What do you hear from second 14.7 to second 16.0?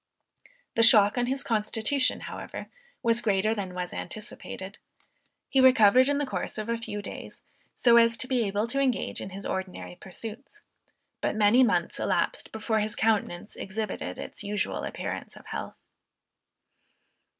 appearance of health.